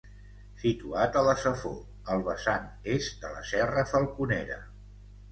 [0.61, 1.75] Situat a la Safor,
[2.15, 4.57] al vessant est de la serra Falconera.